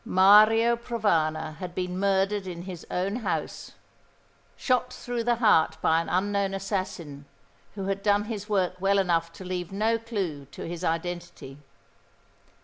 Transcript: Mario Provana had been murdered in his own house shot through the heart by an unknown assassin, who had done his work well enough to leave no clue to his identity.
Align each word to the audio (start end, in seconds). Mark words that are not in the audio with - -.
Mario 0.03 0.75
Provana 0.75 1.57
had 1.57 1.75
been 1.75 1.95
murdered 1.99 2.47
in 2.47 2.63
his 2.63 2.87
own 2.89 3.17
house 3.17 3.73
shot 4.57 4.91
through 4.91 5.23
the 5.23 5.35
heart 5.35 5.77
by 5.79 6.01
an 6.01 6.09
unknown 6.09 6.55
assassin, 6.55 7.25
who 7.75 7.85
had 7.85 8.01
done 8.01 8.23
his 8.23 8.49
work 8.49 8.73
well 8.81 8.97
enough 8.97 9.31
to 9.31 9.45
leave 9.45 9.71
no 9.71 9.99
clue 9.99 10.45
to 10.45 10.67
his 10.67 10.83
identity. 10.83 11.59